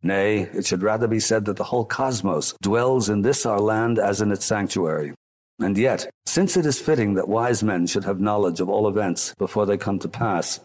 Nay, 0.03 0.41
it 0.53 0.67
should 0.67 0.83
rather 0.83 1.09
be 1.09 1.19
said 1.19 1.47
that 1.47 1.57
the 1.57 1.65
whole 1.65 1.87
cosmos 1.87 2.55
dwells 2.61 3.09
in 3.09 3.23
this 3.23 3.47
our 3.47 3.59
land 3.59 3.99
as 3.99 4.21
in 4.21 4.31
its 4.31 4.45
sanctuary. 4.45 5.15
And 5.61 5.79
yet, 5.79 6.11
since 6.27 6.57
it 6.59 6.67
is 6.67 6.79
fitting 6.79 7.15
that 7.15 7.27
wise 7.27 7.63
men 7.63 7.87
should 7.87 8.05
have 8.05 8.21
knowledge 8.21 8.61
of 8.61 8.69
all 8.69 8.87
events 8.87 9.35
before 9.39 9.65
they 9.65 9.79
come 9.79 9.99
to 10.01 10.09
pass, 10.09 10.61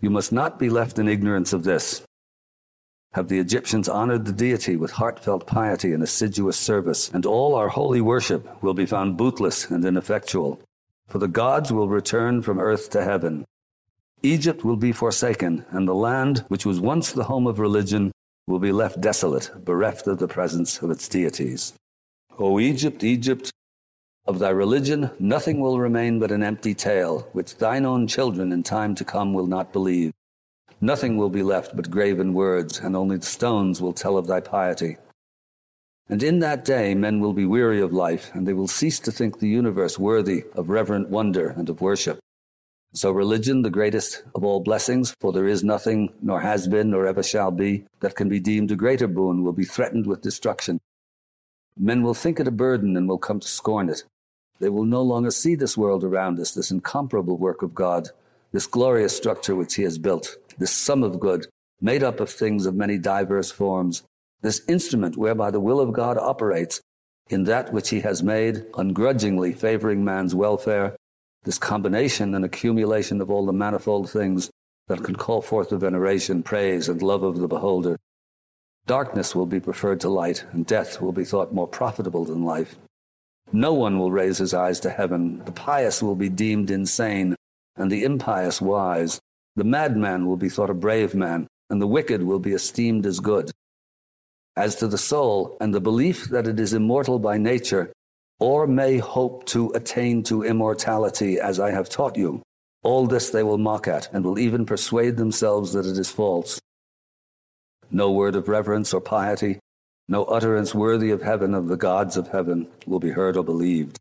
you 0.00 0.10
must 0.10 0.32
not 0.32 0.60
be 0.60 0.70
left 0.70 0.98
in 0.98 1.08
ignorance 1.08 1.52
of 1.52 1.64
this, 1.64 2.02
have 3.14 3.28
the 3.28 3.38
Egyptians 3.38 3.88
honored 3.88 4.24
the 4.24 4.32
deity 4.32 4.76
with 4.76 4.92
heartfelt 4.92 5.46
piety 5.46 5.92
and 5.92 6.02
assiduous 6.02 6.56
service, 6.56 7.10
and 7.10 7.26
all 7.26 7.54
our 7.54 7.68
holy 7.68 8.00
worship 8.00 8.62
will 8.62 8.74
be 8.74 8.86
found 8.86 9.16
bootless 9.16 9.70
and 9.70 9.84
ineffectual. 9.84 10.60
For 11.08 11.18
the 11.18 11.28
gods 11.28 11.70
will 11.72 11.88
return 11.88 12.40
from 12.40 12.58
earth 12.58 12.88
to 12.90 13.04
heaven. 13.04 13.44
Egypt 14.22 14.64
will 14.64 14.76
be 14.76 14.92
forsaken, 14.92 15.66
and 15.70 15.86
the 15.86 15.94
land, 15.94 16.44
which 16.48 16.64
was 16.64 16.80
once 16.80 17.12
the 17.12 17.24
home 17.24 17.46
of 17.46 17.58
religion, 17.58 18.12
will 18.46 18.58
be 18.58 18.72
left 18.72 19.00
desolate, 19.00 19.50
bereft 19.64 20.06
of 20.06 20.18
the 20.18 20.28
presence 20.28 20.80
of 20.80 20.90
its 20.90 21.08
deities. 21.08 21.74
O 22.38 22.58
Egypt, 22.58 23.04
Egypt, 23.04 23.50
of 24.24 24.38
thy 24.38 24.50
religion 24.50 25.10
nothing 25.18 25.60
will 25.60 25.80
remain 25.80 26.18
but 26.18 26.30
an 26.30 26.42
empty 26.42 26.74
tale, 26.74 27.28
which 27.32 27.56
thine 27.56 27.84
own 27.84 28.06
children 28.06 28.52
in 28.52 28.62
time 28.62 28.94
to 28.94 29.04
come 29.04 29.34
will 29.34 29.46
not 29.46 29.72
believe. 29.72 30.12
Nothing 30.84 31.16
will 31.16 31.30
be 31.30 31.44
left 31.44 31.76
but 31.76 31.92
graven 31.92 32.34
words, 32.34 32.80
and 32.80 32.96
only 32.96 33.20
stones 33.20 33.80
will 33.80 33.92
tell 33.92 34.16
of 34.18 34.26
thy 34.26 34.40
piety. 34.40 34.96
And 36.08 36.24
in 36.24 36.40
that 36.40 36.64
day 36.64 36.92
men 36.92 37.20
will 37.20 37.32
be 37.32 37.46
weary 37.46 37.80
of 37.80 37.92
life, 37.92 38.32
and 38.34 38.48
they 38.48 38.52
will 38.52 38.66
cease 38.66 38.98
to 39.00 39.12
think 39.12 39.38
the 39.38 39.48
universe 39.48 39.96
worthy 39.96 40.42
of 40.56 40.70
reverent 40.70 41.08
wonder 41.08 41.50
and 41.50 41.68
of 41.68 41.80
worship. 41.80 42.18
So 42.94 43.12
religion, 43.12 43.62
the 43.62 43.70
greatest 43.70 44.24
of 44.34 44.42
all 44.42 44.58
blessings, 44.58 45.14
for 45.20 45.32
there 45.32 45.46
is 45.46 45.62
nothing, 45.62 46.12
nor 46.20 46.40
has 46.40 46.66
been, 46.66 46.90
nor 46.90 47.06
ever 47.06 47.22
shall 47.22 47.52
be, 47.52 47.84
that 48.00 48.16
can 48.16 48.28
be 48.28 48.40
deemed 48.40 48.72
a 48.72 48.76
greater 48.76 49.06
boon, 49.06 49.44
will 49.44 49.52
be 49.52 49.64
threatened 49.64 50.08
with 50.08 50.20
destruction. 50.20 50.80
Men 51.78 52.02
will 52.02 52.12
think 52.12 52.40
it 52.40 52.48
a 52.48 52.50
burden 52.50 52.96
and 52.96 53.08
will 53.08 53.18
come 53.18 53.38
to 53.38 53.46
scorn 53.46 53.88
it. 53.88 54.02
They 54.58 54.68
will 54.68 54.84
no 54.84 55.00
longer 55.00 55.30
see 55.30 55.54
this 55.54 55.76
world 55.76 56.02
around 56.02 56.40
us, 56.40 56.50
this 56.50 56.72
incomparable 56.72 57.38
work 57.38 57.62
of 57.62 57.72
God, 57.72 58.08
this 58.52 58.66
glorious 58.66 59.16
structure 59.16 59.56
which 59.56 59.76
He 59.76 59.82
has 59.84 59.96
built, 59.96 60.36
this 60.58 60.72
sum 60.72 61.02
of 61.02 61.20
good, 61.20 61.46
made 61.80 62.02
up 62.02 62.20
of 62.20 62.30
things 62.30 62.66
of 62.66 62.74
many 62.74 62.98
diverse 62.98 63.50
forms, 63.50 64.02
this 64.40 64.62
instrument 64.68 65.16
whereby 65.16 65.50
the 65.50 65.60
will 65.60 65.80
of 65.80 65.92
God 65.92 66.18
operates 66.18 66.80
in 67.28 67.44
that 67.44 67.72
which 67.72 67.90
He 67.90 68.00
has 68.00 68.22
made, 68.22 68.64
ungrudgingly 68.76 69.52
favoring 69.52 70.04
man's 70.04 70.34
welfare 70.34 70.96
this 71.44 71.58
combination 71.58 72.34
and 72.34 72.44
accumulation 72.44 73.20
of 73.20 73.30
all 73.30 73.46
the 73.46 73.52
manifold 73.52 74.08
things 74.10 74.50
that 74.88 75.02
can 75.02 75.16
call 75.16 75.42
forth 75.42 75.70
the 75.70 75.76
veneration, 75.76 76.42
praise, 76.42 76.88
and 76.88 77.02
love 77.02 77.22
of 77.22 77.38
the 77.38 77.48
beholder. 77.48 77.98
Darkness 78.86 79.34
will 79.34 79.46
be 79.46 79.60
preferred 79.60 80.00
to 80.00 80.08
light, 80.08 80.44
and 80.52 80.66
death 80.66 81.00
will 81.00 81.12
be 81.12 81.24
thought 81.24 81.54
more 81.54 81.68
profitable 81.68 82.24
than 82.24 82.44
life. 82.44 82.76
No 83.52 83.72
one 83.72 83.98
will 83.98 84.10
raise 84.10 84.38
his 84.38 84.54
eyes 84.54 84.80
to 84.80 84.90
heaven. 84.90 85.44
The 85.44 85.52
pious 85.52 86.02
will 86.02 86.16
be 86.16 86.28
deemed 86.28 86.70
insane, 86.70 87.36
and 87.76 87.90
the 87.90 88.04
impious 88.04 88.60
wise. 88.60 89.20
The 89.56 89.64
madman 89.64 90.26
will 90.26 90.36
be 90.36 90.48
thought 90.48 90.70
a 90.70 90.74
brave 90.74 91.14
man, 91.14 91.46
and 91.68 91.80
the 91.80 91.86
wicked 91.86 92.22
will 92.22 92.38
be 92.38 92.52
esteemed 92.52 93.06
as 93.06 93.20
good. 93.20 93.50
As 94.56 94.76
to 94.76 94.86
the 94.86 94.98
soul 94.98 95.56
and 95.60 95.74
the 95.74 95.80
belief 95.80 96.24
that 96.26 96.46
it 96.46 96.58
is 96.60 96.72
immortal 96.72 97.18
by 97.18 97.38
nature, 97.38 97.92
or 98.40 98.66
may 98.66 98.98
hope 98.98 99.46
to 99.46 99.70
attain 99.70 100.22
to 100.24 100.42
immortality 100.42 101.38
as 101.38 101.60
I 101.60 101.70
have 101.70 101.88
taught 101.88 102.16
you. 102.16 102.42
All 102.82 103.06
this 103.06 103.30
they 103.30 103.42
will 103.42 103.58
mock 103.58 103.86
at, 103.86 104.12
and 104.12 104.24
will 104.24 104.38
even 104.38 104.66
persuade 104.66 105.16
themselves 105.16 105.72
that 105.72 105.86
it 105.86 105.96
is 105.96 106.10
false. 106.10 106.60
No 107.90 108.10
word 108.10 108.34
of 108.34 108.48
reverence 108.48 108.92
or 108.92 109.00
piety, 109.00 109.60
no 110.08 110.24
utterance 110.24 110.74
worthy 110.74 111.10
of 111.10 111.22
heaven 111.22 111.54
of 111.54 111.68
the 111.68 111.76
gods 111.76 112.16
of 112.16 112.28
heaven 112.28 112.66
will 112.86 112.98
be 112.98 113.10
heard 113.10 113.36
or 113.36 113.44
believed. 113.44 113.98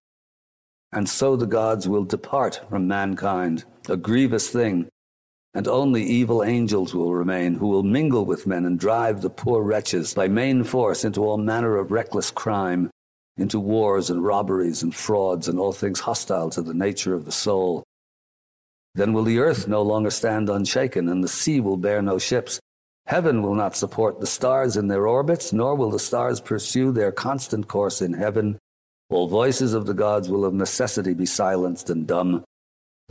And 0.91 1.08
so 1.08 1.36
the 1.36 1.46
gods 1.46 1.88
will 1.88 2.03
depart 2.03 2.62
from 2.70 2.88
mankind, 2.88 3.65
a 3.88 3.96
grievous 3.96 4.50
thing, 4.50 4.89
and 5.53 5.67
only 5.67 6.03
evil 6.03 6.43
angels 6.43 6.93
will 6.96 7.13
remain, 7.13 7.55
who 7.55 7.67
will 7.67 7.84
mingle 7.84 8.25
with 8.25 8.48
men 8.48 8.65
and 8.65 8.79
drive 8.79 9.22
the 9.22 9.29
poor 9.29 9.62
wretches 9.62 10.13
by 10.13 10.27
main 10.27 10.63
force 10.63 11.03
into 11.03 11.24
all 11.24 11.38
manner 11.38 11.77
of 11.77 11.91
reckless 11.91 12.31
crime, 12.31 12.89
into 13.38 13.60
wars 13.60 14.10
and 14.10 14.24
robberies 14.24 14.81
and 14.81 14.96
frauds 14.96 15.48
and 15.48 15.60
all 15.60 15.74
things 15.74 16.00
hostile 16.00 16.50
to 16.50 16.62
the 16.62 16.74
nature 16.74 17.13
of 17.13 17.25
the 17.25 17.31
soul. 17.31 17.84
Then 18.96 19.13
will 19.13 19.24
the 19.24 19.39
earth 19.39 19.67
no 19.67 19.81
longer 19.81 20.10
stand 20.10 20.50
unshaken, 20.50 21.10
and 21.10 21.24
the 21.24 21.29
sea 21.29 21.60
will 21.60 21.77
bear 21.77 22.01
no 22.01 22.17
ships. 22.17 22.60
Heaven 23.05 23.41
will 23.41 23.55
not 23.55 23.75
support 23.75 24.20
the 24.20 24.27
stars 24.27 24.77
in 24.77 24.88
their 24.88 25.08
orbits, 25.08 25.51
nor 25.51 25.75
will 25.75 25.91
the 25.91 26.00
stars 26.00 26.39
pursue 26.39 26.91
their 26.91 27.12
constant 27.12 27.67
course 27.67 28.01
in 28.01 28.13
heaven. 28.13 28.58
All 29.10 29.27
voices 29.27 29.74
of 29.74 29.86
the 29.86 29.93
gods 29.93 30.29
will 30.29 30.46
of 30.46 30.53
necessity 30.53 31.13
be 31.13 31.25
silenced 31.25 31.89
and 31.89 32.08
dumb. 32.08 32.43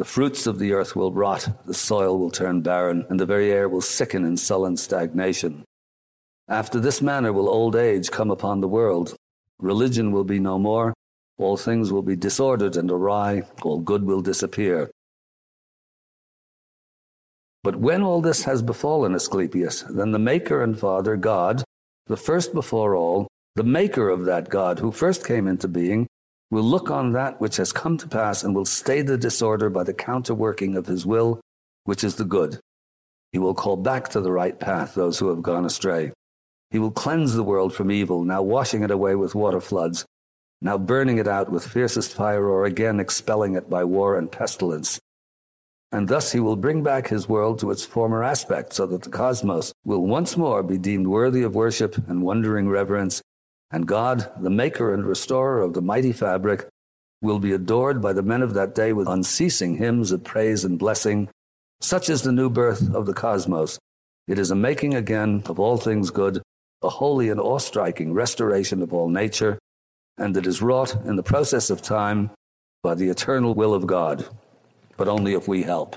The 0.00 0.06
fruits 0.06 0.46
of 0.46 0.58
the 0.58 0.72
earth 0.72 0.96
will 0.96 1.12
rot, 1.12 1.46
the 1.66 1.74
soil 1.74 2.18
will 2.18 2.30
turn 2.30 2.62
barren, 2.62 3.04
and 3.10 3.20
the 3.20 3.26
very 3.26 3.52
air 3.52 3.68
will 3.68 3.82
sicken 3.82 4.24
in 4.24 4.38
sullen 4.38 4.78
stagnation. 4.78 5.62
After 6.48 6.80
this 6.80 7.02
manner 7.02 7.34
will 7.34 7.50
old 7.50 7.76
age 7.76 8.10
come 8.10 8.30
upon 8.30 8.62
the 8.62 8.74
world, 8.78 9.14
Religion 9.58 10.10
will 10.10 10.24
be 10.24 10.38
no 10.38 10.58
more. 10.58 10.94
All 11.36 11.58
things 11.58 11.92
will 11.92 12.00
be 12.00 12.16
disordered 12.16 12.76
and 12.76 12.90
awry. 12.90 13.42
All 13.60 13.78
good 13.78 14.04
will 14.04 14.22
disappear. 14.22 14.90
But 17.62 17.76
when 17.76 18.02
all 18.02 18.22
this 18.22 18.44
has 18.44 18.62
befallen 18.62 19.14
Asclepius, 19.14 19.82
then 19.82 20.12
the 20.12 20.18
Maker 20.18 20.62
and 20.62 20.80
Father, 20.80 21.18
God, 21.18 21.62
the 22.06 22.16
first 22.16 22.54
before 22.54 22.96
all, 22.96 23.28
the 23.54 23.64
Maker 23.64 24.08
of 24.08 24.24
that 24.24 24.48
God 24.48 24.78
who 24.78 24.92
first 24.92 25.26
came 25.26 25.46
into 25.46 25.68
being, 25.68 26.06
will 26.50 26.64
look 26.64 26.90
on 26.90 27.12
that 27.12 27.40
which 27.40 27.56
has 27.56 27.72
come 27.72 27.96
to 27.98 28.08
pass 28.08 28.42
and 28.42 28.54
will 28.54 28.64
stay 28.64 29.02
the 29.02 29.16
disorder 29.16 29.70
by 29.70 29.84
the 29.84 29.94
counterworking 29.94 30.76
of 30.76 30.86
his 30.86 31.06
will, 31.06 31.40
which 31.84 32.02
is 32.02 32.16
the 32.16 32.24
good. 32.24 32.58
He 33.32 33.38
will 33.38 33.54
call 33.54 33.76
back 33.76 34.08
to 34.10 34.20
the 34.20 34.32
right 34.32 34.58
path 34.58 34.94
those 34.94 35.18
who 35.18 35.28
have 35.28 35.42
gone 35.42 35.64
astray. 35.64 36.12
He 36.70 36.78
will 36.78 36.90
cleanse 36.90 37.34
the 37.34 37.44
world 37.44 37.74
from 37.74 37.90
evil, 37.90 38.24
now 38.24 38.42
washing 38.42 38.82
it 38.82 38.90
away 38.90 39.14
with 39.14 39.34
water 39.34 39.60
floods, 39.60 40.04
now 40.60 40.78
burning 40.78 41.18
it 41.18 41.28
out 41.28 41.50
with 41.50 41.66
fiercest 41.66 42.12
fire, 42.12 42.46
or 42.46 42.64
again 42.64 43.00
expelling 43.00 43.54
it 43.54 43.70
by 43.70 43.84
war 43.84 44.16
and 44.16 44.30
pestilence. 44.30 44.98
And 45.92 46.08
thus 46.08 46.32
he 46.32 46.38
will 46.38 46.56
bring 46.56 46.82
back 46.82 47.08
his 47.08 47.28
world 47.28 47.58
to 47.60 47.70
its 47.70 47.84
former 47.84 48.22
aspect, 48.22 48.72
so 48.72 48.86
that 48.86 49.02
the 49.02 49.10
cosmos 49.10 49.72
will 49.84 50.06
once 50.06 50.36
more 50.36 50.62
be 50.62 50.78
deemed 50.78 51.06
worthy 51.06 51.42
of 51.42 51.54
worship 51.54 51.96
and 52.08 52.22
wondering 52.22 52.68
reverence, 52.68 53.22
and 53.70 53.86
God, 53.86 54.30
the 54.40 54.50
maker 54.50 54.92
and 54.92 55.04
restorer 55.04 55.60
of 55.60 55.74
the 55.74 55.82
mighty 55.82 56.12
fabric, 56.12 56.66
will 57.22 57.38
be 57.38 57.52
adored 57.52 58.00
by 58.00 58.12
the 58.12 58.22
men 58.22 58.42
of 58.42 58.54
that 58.54 58.74
day 58.74 58.92
with 58.92 59.08
unceasing 59.08 59.76
hymns 59.76 60.10
of 60.10 60.24
praise 60.24 60.64
and 60.64 60.78
blessing. 60.78 61.28
Such 61.80 62.08
is 62.08 62.22
the 62.22 62.32
new 62.32 62.50
birth 62.50 62.94
of 62.94 63.06
the 63.06 63.14
cosmos. 63.14 63.78
It 64.26 64.38
is 64.38 64.50
a 64.50 64.56
making 64.56 64.94
again 64.94 65.42
of 65.46 65.58
all 65.58 65.76
things 65.76 66.10
good, 66.10 66.42
a 66.82 66.88
holy 66.88 67.28
and 67.28 67.40
awe 67.40 67.58
striking 67.58 68.12
restoration 68.12 68.82
of 68.82 68.92
all 68.92 69.08
nature, 69.08 69.58
and 70.16 70.36
it 70.36 70.46
is 70.46 70.62
wrought 70.62 70.94
in 71.04 71.16
the 71.16 71.22
process 71.22 71.70
of 71.70 71.82
time 71.82 72.30
by 72.82 72.94
the 72.94 73.08
eternal 73.08 73.54
will 73.54 73.74
of 73.74 73.86
God, 73.86 74.26
but 74.96 75.08
only 75.08 75.34
if 75.34 75.46
we 75.46 75.62
help. 75.62 75.96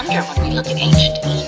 conundrum 0.00 0.36
when 0.36 0.48
we 0.48 0.54
look 0.54 0.66
at 0.66 0.78
ancient 0.78 1.39